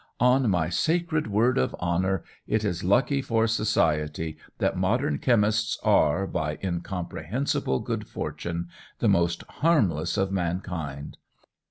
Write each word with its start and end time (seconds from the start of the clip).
On 0.19 0.49
my 0.49 0.67
sacred 0.69 1.27
word 1.27 1.59
of 1.59 1.75
honour 1.75 2.23
it 2.47 2.65
is 2.65 2.83
lucky 2.83 3.21
for 3.21 3.45
Society 3.45 4.35
that 4.57 4.75
modern 4.75 5.19
chemists 5.19 5.77
are, 5.83 6.25
by 6.25 6.57
incomprehensible 6.63 7.81
good 7.81 8.07
fortune, 8.07 8.67
the 8.97 9.07
most 9.07 9.43
harmless 9.43 10.17
of 10.17 10.31
mankind. 10.31 11.17